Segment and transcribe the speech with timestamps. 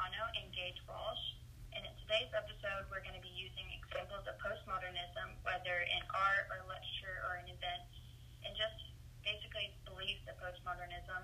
[0.00, 1.24] Serrano and Gage Walsh.
[1.76, 6.48] And in today's episode, we're going to be using examples of postmodernism, whether in art
[6.48, 7.92] or literature or in events,
[8.40, 8.80] and just
[9.20, 11.20] basically beliefs of postmodernism,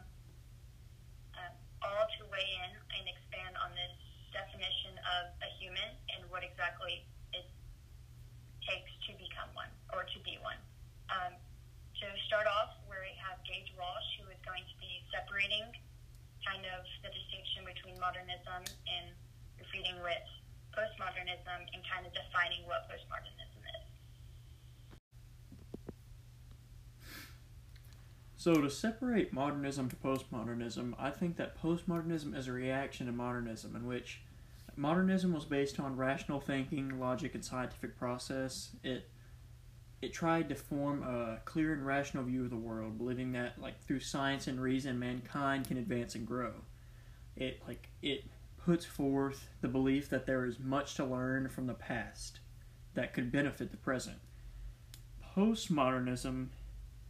[1.41, 3.96] um, all to weigh in and expand on this
[4.36, 7.00] definition of a human and what exactly
[7.32, 7.49] it
[8.61, 10.61] takes to become one or to be one.
[11.08, 11.32] Um,
[12.04, 15.64] to start off, we have Gage Walsh, who is going to be separating
[16.45, 17.11] kind of the
[18.00, 19.07] modernism and
[19.59, 20.25] refuting with
[20.77, 23.87] postmodernism and kind of defining what postmodernism is.
[28.37, 33.75] So, to separate modernism to postmodernism, I think that postmodernism is a reaction to modernism,
[33.75, 34.20] in which
[34.77, 38.70] modernism was based on rational thinking, logic, and scientific process.
[38.84, 39.09] It
[40.03, 43.83] it tried to form a clear and rational view of the world, believing that like
[43.83, 46.53] through science and reason mankind can advance and grow.
[47.37, 48.25] It like it
[48.65, 52.41] puts forth the belief that there is much to learn from the past
[52.95, 54.19] that could benefit the present.
[55.37, 56.48] Postmodernism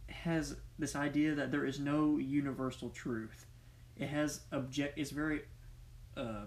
[0.07, 3.45] has this idea that there is no universal truth.
[3.95, 5.43] It has object is very
[6.15, 6.45] uh,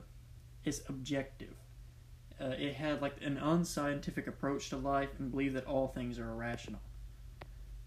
[0.64, 1.54] is objective
[2.40, 6.30] uh, it had like an unscientific approach to life and believed that all things are
[6.30, 6.80] irrational.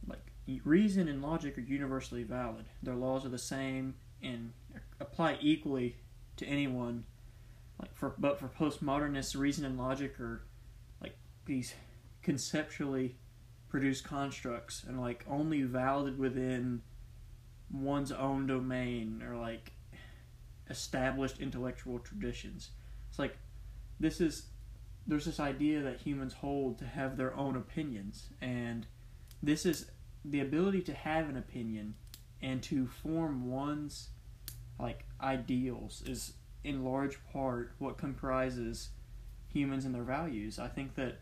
[0.08, 0.22] Like
[0.64, 2.66] reason and logic are universally valid.
[2.84, 4.54] Their laws are the same and
[5.14, 5.96] apply equally
[6.38, 7.06] to anyone.
[7.80, 10.44] Like for but for postmodernists, reason and logic are
[11.02, 11.74] like these
[12.22, 13.16] conceptually
[13.70, 16.82] produced constructs and like only valid within
[17.72, 19.72] one's own domain or like
[20.70, 22.72] established intellectual traditions.
[23.10, 23.38] It's like
[24.00, 24.48] this is
[25.06, 28.88] there's this idea that humans hold to have their own opinions and
[29.42, 29.92] this is
[30.24, 31.96] the ability to have an opinion
[32.42, 34.10] and to form one's
[34.80, 38.90] like ideals is in large part what comprises
[39.48, 40.60] humans and their values.
[40.60, 41.20] I think that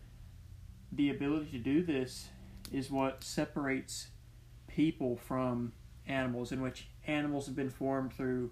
[0.92, 2.28] the ability to do this
[2.72, 4.08] is what separates
[4.68, 5.74] people from
[6.08, 8.52] animals in which animals have been formed through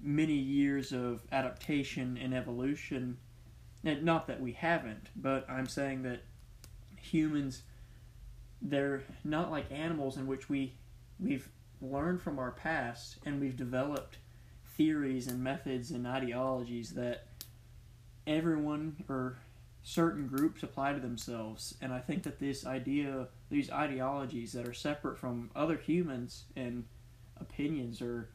[0.00, 3.16] many years of adaptation and evolution
[3.84, 6.22] And not that we haven't, but I'm saying that
[6.96, 7.62] humans,
[8.62, 10.74] they're not like animals in which we
[11.20, 11.48] we've
[11.80, 14.16] learned from our past and we've developed
[14.76, 17.26] theories and methods and ideologies that
[18.26, 19.38] everyone or
[19.82, 21.74] certain groups apply to themselves.
[21.80, 26.84] And I think that this idea, these ideologies that are separate from other humans and
[27.38, 28.28] opinions are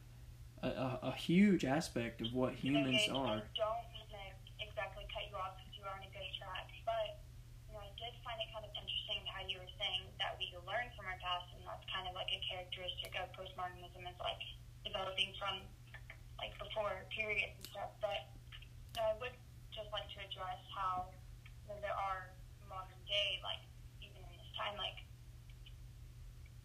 [0.62, 3.42] a, a, a huge aspect of what humans okay, are.
[3.56, 3.90] Don't
[4.80, 6.70] exactly cut you off because you are on a good track.
[6.86, 7.20] But
[7.68, 10.48] you know, I did find it kind of interesting how you were saying that we
[10.64, 14.40] learn from our past, and that's kind of like a characteristic of postmodernism is like
[14.86, 15.60] developing from
[16.40, 17.92] like before periods and stuff.
[18.00, 18.26] But
[18.96, 19.36] I would
[19.70, 21.12] just like to address how
[21.68, 22.32] you know, there are
[22.66, 23.60] modern day, like
[24.00, 25.04] even in this time, like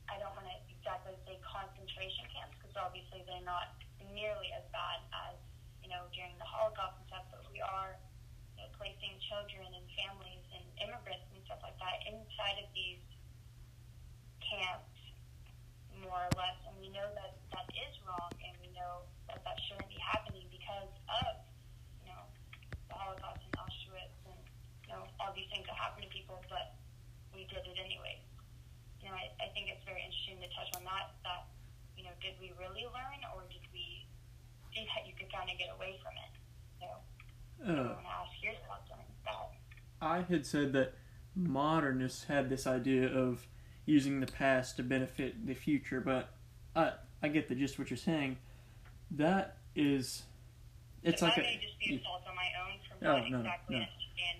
[0.07, 3.75] I don't want to exactly say concentration camps because obviously they're not
[4.15, 5.35] nearly as bad as
[5.83, 7.99] you know during the Holocaust and stuff, but we are
[8.79, 13.01] placing children and families and immigrants and stuff like that inside of these
[14.43, 14.95] camps,
[16.03, 16.59] more or less.
[16.67, 20.47] And we know that that is wrong, and we know that that shouldn't be happening
[20.51, 20.91] because
[21.23, 21.33] of,
[22.03, 22.23] you know,
[22.91, 24.39] the Holocaust and Auschwitz and,
[24.85, 26.75] you know, all these things that happen to people, but
[27.33, 28.21] we did it anyway.
[29.01, 31.47] You know, I, I think it's very interesting to touch on that, that,
[31.95, 34.05] you know, did we really learn or did we
[34.75, 36.31] see that you could kind of get away from it?
[36.79, 37.95] So, uh,
[40.01, 40.93] I had said that
[41.35, 43.47] modernists had this idea of
[43.85, 46.29] using the past to benefit the future, but
[46.75, 46.93] I
[47.23, 48.37] I get the gist of what you're saying.
[49.11, 50.23] That is,
[51.03, 51.41] it's like a.
[51.41, 53.85] Just be on my own from oh, no, exactly no.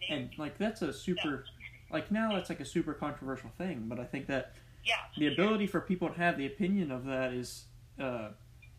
[0.10, 1.46] And like that's a super,
[1.92, 4.54] like now that's like a super controversial thing, but I think that
[4.84, 7.66] yeah, the ability for people to have the opinion of that is,
[8.00, 8.30] uh,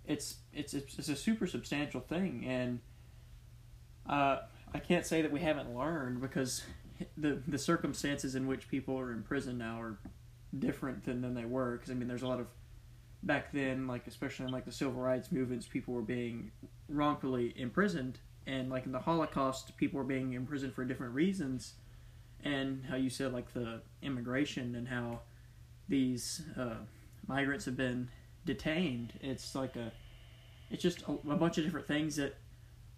[0.06, 2.80] it's it's it's, a super substantial thing, and
[4.08, 4.38] uh,
[4.72, 6.62] I can't say that we haven't learned because
[7.16, 9.98] the the circumstances in which people are in prison now are
[10.56, 11.72] different than, than they were.
[11.76, 12.46] Because I mean, there's a lot of
[13.22, 16.52] back then, like especially in like the civil rights movements, people were being
[16.88, 21.74] wrongfully imprisoned, and like in the Holocaust, people were being imprisoned for different reasons.
[22.44, 25.20] And how you said like the immigration and how
[25.88, 26.76] these uh,
[27.26, 28.08] migrants have been
[28.46, 29.12] detained.
[29.20, 29.92] It's like a,
[30.70, 32.36] it's just a, a bunch of different things that,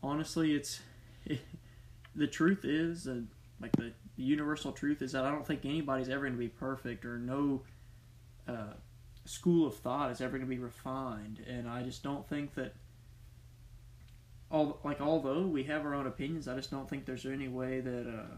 [0.03, 0.81] honestly, it's
[2.15, 3.21] the truth is, uh,
[3.61, 6.49] like the, the, universal truth is that I don't think anybody's ever going to be
[6.49, 7.63] perfect, or no
[8.47, 8.75] uh,
[9.25, 12.75] school of thought is ever going to be refined, and I just don't think that
[14.51, 17.81] all like although we have our own opinions, I just don't think there's any way
[17.81, 18.37] that uh,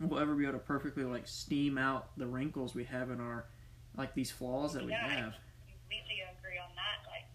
[0.00, 3.46] we'll ever be able to perfectly like steam out the wrinkles we have in our
[3.96, 5.34] like these flaws that we have.
[5.68, 7.04] completely agree on that.
[7.04, 7.28] Like,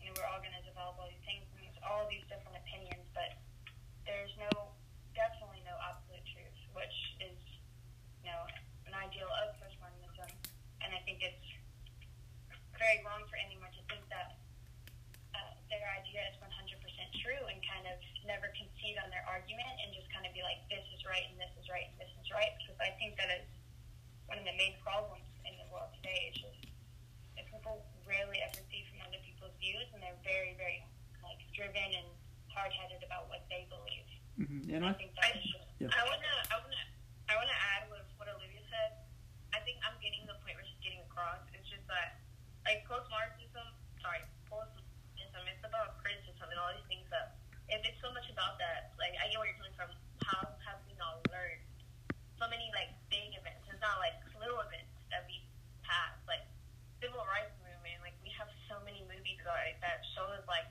[0.00, 1.76] you know, we're all going to develop all these things and there's
[2.06, 3.34] all these different opinions, but
[4.06, 4.70] there's no,
[5.18, 7.34] definitely no absolute truth, which is,
[8.22, 8.46] you know,
[8.86, 10.30] an ideal of postmodernism.
[10.86, 11.46] And I think it's
[12.78, 14.38] very wrong for anyone to think that
[15.34, 16.46] uh, their idea is 100%
[17.26, 20.62] true and kind of never concede on their argument and just kind of be like,
[20.70, 22.54] this is right and this is right and this is right.
[22.62, 23.50] Because I think that is
[24.30, 26.30] one of the main problems in the world today.
[26.30, 26.70] Is just
[27.34, 30.86] that people rarely ever see from other people's views, and they're very, very
[31.56, 32.08] driven and
[32.52, 34.08] hard-headed about what they believe.
[34.36, 35.88] hmm And I I think that is just Yeah.
[35.96, 36.82] I wanna, I wanna,
[37.28, 39.08] I wanna add with what Olivia said.
[39.56, 41.40] I think I'm getting the point where she's getting across.
[41.56, 42.20] It's just that,
[42.68, 43.66] like postmodernism,
[44.04, 44.20] sorry,
[44.52, 47.40] postmodernism, it's about criticism and all these things that.
[47.66, 49.90] If it's so much about that, like I get where you're coming from.
[50.22, 50.38] How
[50.70, 51.66] have we not learned
[52.38, 53.66] so many like big events?
[53.66, 55.42] It's not like little events that we
[55.82, 56.46] pass, like
[57.02, 57.98] civil rights movement.
[58.06, 60.70] Like we have so many movies like, that show us like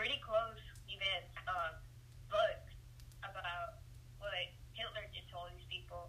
[0.00, 0.56] pretty close
[0.88, 1.76] events, uh,
[2.32, 2.72] books
[3.20, 3.84] about
[4.16, 4.32] what
[4.72, 6.08] Hitler did to all these people,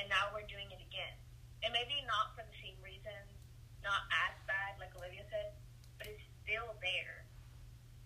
[0.00, 1.14] and now we're doing it again.
[1.60, 3.26] And maybe not for the same reasons,
[3.82, 5.58] not as bad, like Olivia said,
[5.98, 7.26] but it's still there.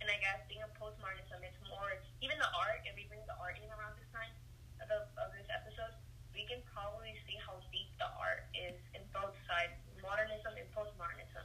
[0.01, 3.37] And I guess being a postmodernism, it's more, even the art, if we bring the
[3.37, 4.33] art in around this time
[4.81, 5.93] of, of this episode,
[6.33, 11.45] we can probably see how deep the art is in both sides, modernism and postmodernism.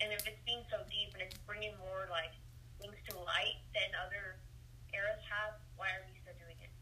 [0.00, 2.32] And if it's being so deep and it's bringing more, like,
[2.80, 4.40] things to light than other
[4.96, 6.72] eras have, why are we still doing it?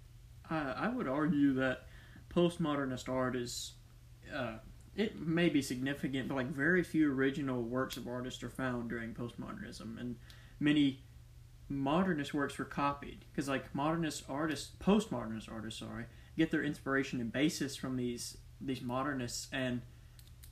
[0.46, 1.90] I, I would argue that
[2.30, 3.74] postmodernist art is
[4.34, 4.58] uh,
[4.96, 9.14] it may be significant, but like very few original works of artists are found during
[9.14, 10.16] postmodernism, and
[10.60, 11.00] many
[11.68, 16.04] modernist works were copied because like modernist artists, postmodernist artists, sorry,
[16.36, 19.82] get their inspiration and basis from these these modernists, and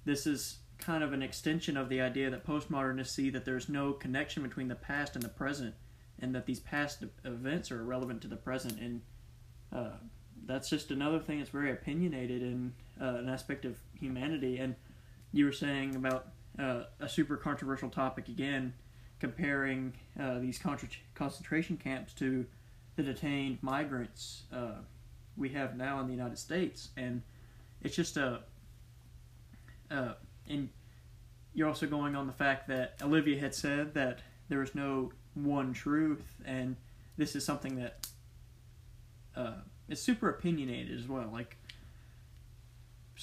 [0.04, 3.92] this is kind of an extension of the idea that postmodernists see that there's no
[3.92, 5.74] connection between the past and the present,
[6.18, 9.00] and that these past events are irrelevant to the present, and
[9.72, 9.96] uh,
[10.46, 14.58] that's just another thing that's very opinionated in uh, an aspect of humanity.
[14.58, 14.76] And
[15.32, 16.28] you were saying about
[16.58, 18.74] uh, a super controversial topic again,
[19.18, 22.46] comparing uh, these contra- concentration camps to
[22.96, 24.80] the detained migrants uh,
[25.36, 27.22] we have now in the United States, and
[27.82, 28.40] it's just a.
[29.90, 30.12] Uh,
[30.48, 30.68] and
[31.54, 35.72] you're also going on the fact that Olivia had said that there is no one
[35.72, 36.76] truth, and
[37.16, 38.06] this is something that
[39.36, 39.54] uh,
[39.88, 41.28] is super opinionated as well.
[41.32, 41.56] Like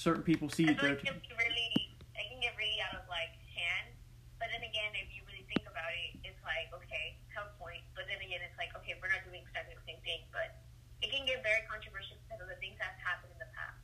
[0.00, 0.96] certain people see I it feel there.
[0.96, 1.68] like it can be really,
[2.16, 3.92] it can get really out of like hand.
[4.40, 7.84] But then again, if you really think about it, it's like okay, have a point.
[7.92, 10.24] But then again, it's like okay, we're not doing exactly the same thing.
[10.32, 10.56] But
[11.04, 13.76] it can get very controversial because of the things that happened in the past.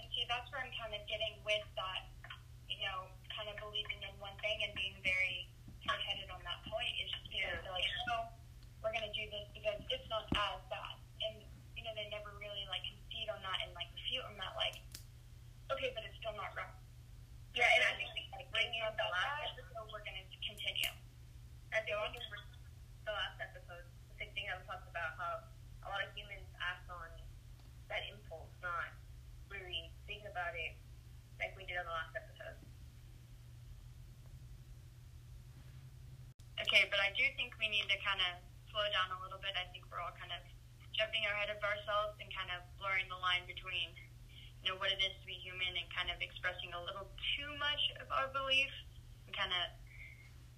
[0.00, 2.08] And see, that's where I'm kind of getting with that,
[2.68, 5.48] you know, kind of believing in one thing and being very
[5.84, 7.60] hard-headed on that point is just because Yeah.
[7.60, 8.28] they're like, no,
[8.84, 10.96] we're going to do this because it's not as bad.
[11.24, 11.40] And,
[11.76, 14.76] you know, they never really, like, concede on that and, like, refute on that, like,
[15.72, 16.68] okay, but it's still not right.
[17.56, 19.80] Yeah, and I think like, bringing it's up the not last that bad, episode, so
[19.92, 20.92] we're going to continue.
[21.72, 22.44] I think we can bring
[23.08, 25.32] the last episode, the same thing that we talked about how
[25.84, 27.12] a lot of humans act on
[27.92, 28.88] that impulse, not
[29.52, 30.72] really think about it
[31.38, 32.54] like we did on the last episode.
[36.62, 38.38] Okay, but I do think we need to kind of
[38.70, 39.58] slow down a little bit.
[39.58, 40.38] I think we're all kind of
[40.94, 43.90] jumping ahead of ourselves and kind of blurring the line between,
[44.62, 47.50] you know, what it is to be human and kind of expressing a little too
[47.58, 48.70] much of our belief
[49.26, 49.74] and kind of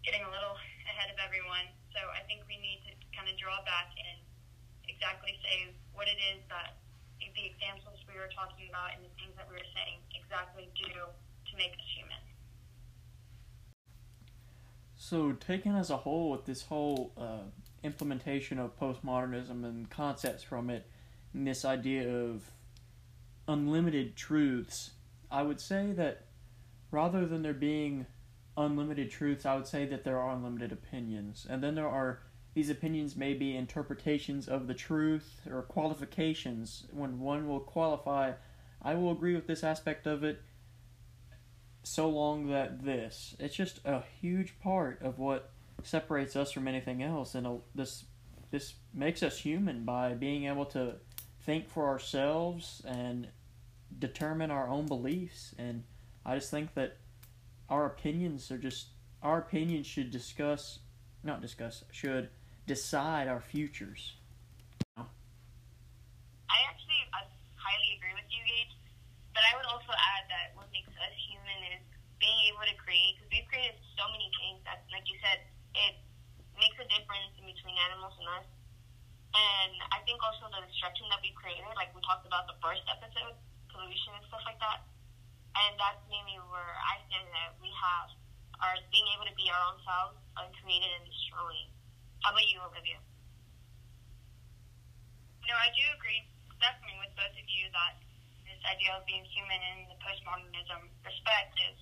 [0.04, 1.64] getting a little ahead of everyone.
[1.96, 4.20] So I think we need to kind of draw back and
[4.85, 6.76] exactly say what it is that
[7.37, 10.92] the examples we were talking about and the things that we were saying exactly do
[10.92, 12.16] to make us human.
[14.97, 17.49] So, taken as a whole, with this whole uh,
[17.83, 20.87] implementation of postmodernism and concepts from it,
[21.33, 22.50] and this idea of
[23.47, 24.92] unlimited truths,
[25.30, 26.25] I would say that
[26.90, 28.06] rather than there being
[28.56, 31.47] unlimited truths, I would say that there are unlimited opinions.
[31.49, 32.21] And then there are
[32.54, 36.87] these opinions may be interpretations of the truth or qualifications.
[36.90, 38.33] When one will qualify,
[38.83, 40.42] I will agree with this aspect of it
[41.83, 43.37] so long that this.
[43.38, 45.50] It's just a huge part of what
[45.83, 48.04] separates us from anything else, and this
[48.50, 50.95] this makes us human by being able to
[51.42, 53.28] think for ourselves and
[53.99, 55.54] determine our own beliefs.
[55.59, 55.83] And
[56.25, 56.97] I just think that
[57.68, 58.88] our opinions are just
[59.23, 60.78] our opinions should discuss
[61.26, 62.30] not discuss, should
[62.66, 64.14] decide our futures.
[64.97, 65.02] I
[66.71, 67.26] actually I
[67.59, 68.78] highly agree with you, Gage.
[69.35, 71.82] But I would also add that what makes us human is
[72.18, 75.46] being able to create, because we've created so many things that, like you said,
[75.78, 75.94] it
[76.58, 78.48] makes a difference in between animals and us.
[79.36, 82.82] And I think also the destruction that we created, like we talked about the first
[82.90, 83.38] episode,
[83.70, 84.82] pollution and stuff like that.
[85.54, 88.10] And that's mainly where I stand that we have
[88.64, 91.68] our being able to be our own selves, uncreated and destroying.
[92.24, 92.98] How about you, Olivia?
[95.44, 96.24] No, I do agree
[96.58, 98.00] definitely with both of you that
[98.66, 101.78] idea of being human in the postmodernism respect is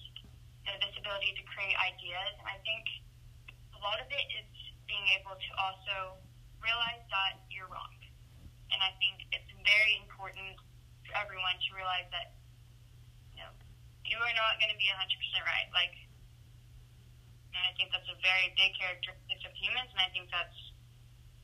[0.65, 2.33] you know, this ability to create ideas.
[2.41, 2.85] And I think
[3.77, 4.49] a lot of it is
[4.89, 6.17] being able to also
[6.61, 7.93] realize that you're wrong.
[8.73, 10.57] And I think it's very important
[11.05, 12.33] for everyone to realize that,
[13.33, 13.53] you know,
[14.09, 14.97] you are not going to be 100%
[15.45, 15.69] right.
[15.77, 15.95] Like,
[17.55, 20.59] and I think that's a very big characteristic of humans, and I think that's,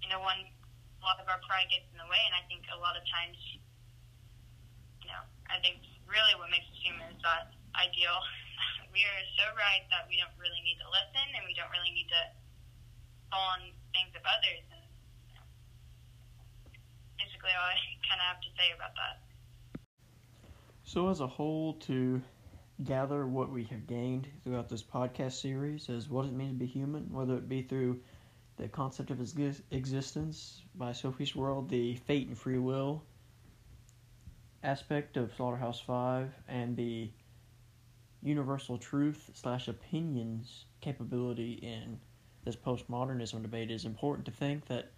[0.03, 2.67] you know, one, a lot of our pride gets in the way, and I think
[2.73, 3.39] a lot of times,
[5.51, 8.19] I think really what makes us human is that ideal.
[8.95, 11.91] we are so right that we don't really need to listen, and we don't really
[11.91, 12.23] need to
[13.35, 14.63] fall on things of others.
[14.71, 14.85] And
[17.19, 19.15] basically, all I kind of have to say about that.
[20.87, 22.23] So, as a whole, to
[22.87, 26.67] gather what we have gained throughout this podcast series is what it means to be
[26.67, 28.01] human, whether it be through
[28.57, 33.05] the concept of exis- existence by Sophie's World, the fate and free will
[34.63, 37.11] aspect of Slaughterhouse Five, and the
[38.23, 41.99] universal truth slash opinions capability in
[42.45, 44.93] this postmodernism debate is important to think that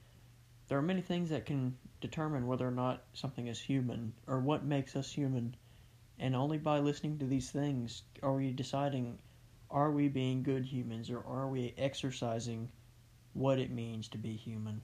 [0.68, 4.64] there are many things that can determine whether or not something is human or what
[4.64, 5.54] makes us human.
[6.18, 9.18] And only by listening to these things are we deciding
[9.70, 12.70] are we being good humans or are we exercising
[13.32, 14.82] what it means to be human